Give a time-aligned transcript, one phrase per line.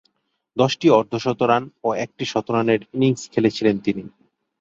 [0.57, 4.03] দশটি অর্ধ-শতরান ও একটি শতরানের ইনিংস খেলেছিলেন তিনি।